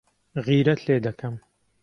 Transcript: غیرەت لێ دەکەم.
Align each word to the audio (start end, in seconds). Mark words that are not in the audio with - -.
غیرەت 0.45 0.79
لێ 0.87 0.97
دەکەم. 1.05 1.35